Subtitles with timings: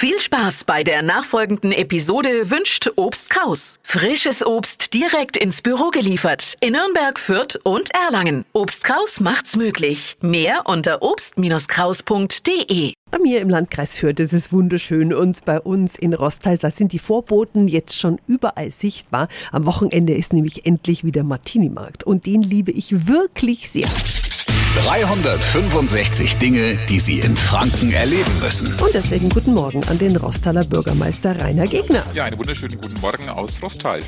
[0.00, 3.80] Viel Spaß bei der nachfolgenden Episode wünscht Obst Kraus.
[3.82, 8.44] Frisches Obst direkt ins Büro geliefert in Nürnberg, Fürth und Erlangen.
[8.52, 10.16] Obst Kraus macht's möglich.
[10.20, 12.92] Mehr unter obst-kraus.de.
[13.10, 16.92] Bei mir im Landkreis Fürth ist es wunderschön und bei uns in Rostheil, da sind
[16.92, 19.26] die Vorboten jetzt schon überall sichtbar.
[19.50, 23.88] Am Wochenende ist nämlich endlich wieder Martini-Markt und den liebe ich wirklich sehr.
[24.84, 28.72] 365 Dinge, die Sie in Franken erleben müssen.
[28.74, 32.04] Und deswegen guten Morgen an den Rosthaler Bürgermeister Rainer Gegner.
[32.14, 34.00] Ja, einen wunderschönen guten Morgen aus Rosthal.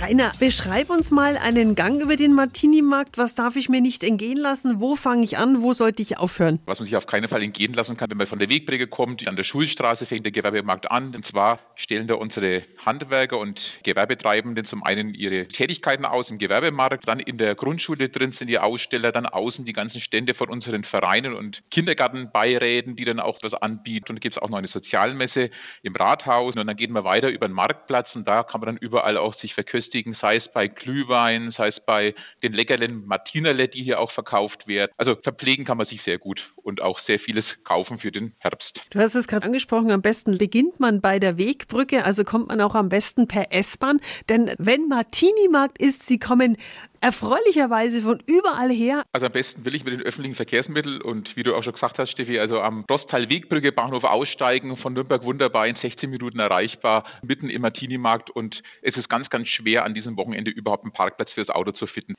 [0.00, 3.18] Rainer, beschreib uns mal einen Gang über den Martini-Markt.
[3.18, 4.80] Was darf ich mir nicht entgehen lassen?
[4.80, 5.60] Wo fange ich an?
[5.60, 6.58] Wo sollte ich aufhören?
[6.64, 9.28] Was man sich auf keinen Fall entgehen lassen kann, wenn man von der Wegbrücke kommt,
[9.28, 11.14] an der Schulstraße fängt der Gewerbemarkt an.
[11.14, 17.06] Und zwar stellen da unsere Handwerker und Gewerbetreibenden zum einen ihre Tätigkeiten aus im Gewerbemarkt,
[17.06, 20.84] dann in der Grundschule drin sind die Aussteller, dann außen die ganzen Stände von unseren
[20.84, 24.06] Vereinen und Kindergartenbeiräten, die dann auch was anbieten.
[24.08, 25.50] Und da gibt es auch noch eine Sozialmesse
[25.82, 26.56] im Rathaus.
[26.56, 29.38] Und dann geht man weiter über den Marktplatz und da kann man dann überall auch
[29.40, 34.00] sich verköstigen verköstigen, sei es bei Glühwein, sei es bei den leckeren Martinerle, die hier
[34.00, 34.92] auch verkauft werden.
[34.96, 38.79] Also verpflegen kann man sich sehr gut und auch sehr vieles kaufen für den Herbst.
[38.90, 42.60] Du hast es gerade angesprochen, am besten beginnt man bei der Wegbrücke, also kommt man
[42.60, 44.00] auch am besten per S-Bahn.
[44.28, 46.56] Denn wenn Martini-Markt ist, sie kommen
[47.00, 49.04] erfreulicherweise von überall her.
[49.12, 51.98] Also am besten will ich mit den öffentlichen Verkehrsmitteln und wie du auch schon gesagt
[51.98, 57.04] hast, Steffi, also am Rostal Wegbrücke Bahnhof aussteigen, von Nürnberg wunderbar in 16 Minuten erreichbar,
[57.22, 61.30] mitten im Martini-Markt und es ist ganz, ganz schwer an diesem Wochenende überhaupt einen Parkplatz
[61.32, 62.14] fürs Auto zu finden.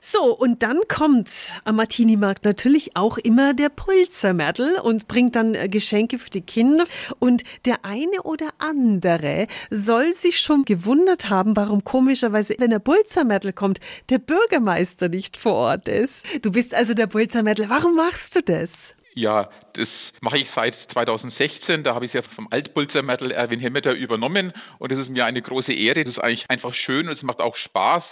[0.00, 5.68] So, und dann kommt am Martini-Markt natürlich auch immer der Pulzermärtel und bringt dann äh,
[6.08, 6.84] Geschenke für die Kinder
[7.18, 13.52] und der eine oder andere soll sich schon gewundert haben, warum komischerweise, wenn der Pulzermärtel
[13.52, 16.44] kommt, der Bürgermeister nicht vor Ort ist.
[16.44, 17.68] Du bist also der Pulzermädel.
[17.68, 18.94] Warum machst du das?
[19.14, 19.88] Ja, das
[20.20, 21.84] mache ich seit 2016.
[21.84, 25.40] Da habe ich es ja vom Altpulzermädel Erwin Hemmeter übernommen und es ist mir eine
[25.40, 26.04] große Ehre.
[26.04, 28.02] Das ist eigentlich einfach schön und es macht auch Spaß.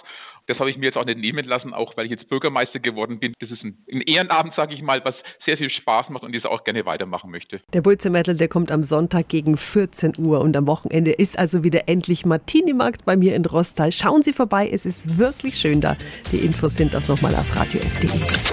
[0.47, 3.20] Das habe ich mir jetzt auch nicht nehmen lassen, auch weil ich jetzt Bürgermeister geworden
[3.20, 3.35] bin.
[3.41, 5.14] Das ist ein, Ehrenabend, sage ich mal, was
[5.45, 7.61] sehr viel Spaß macht und das auch gerne weitermachen möchte.
[7.73, 11.89] Der Bulzemetal, der kommt am Sonntag gegen 14 Uhr und am Wochenende ist also wieder
[11.89, 13.92] endlich Martini-Markt bei mir in Rostal.
[13.92, 15.97] Schauen Sie vorbei, es ist wirklich schön da.
[16.33, 18.53] Die Infos sind auch nochmal auf radio.de.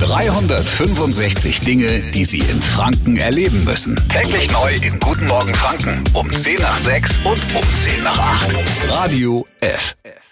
[0.00, 3.96] 365 Dinge, die Sie in Franken erleben müssen.
[4.08, 8.90] Täglich neu in Guten Morgen Franken um 10 nach 6 und um 10 nach 8.
[8.90, 9.94] Radio F.
[10.02, 10.31] F.